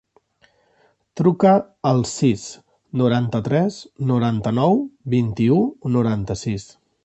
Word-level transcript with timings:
Truca 1.21 1.51
al 1.89 2.01
sis, 2.13 2.47
noranta-tres, 3.03 3.79
noranta-nou, 4.13 4.85
vint-i-u, 5.17 5.63
noranta-sis. 5.99 6.71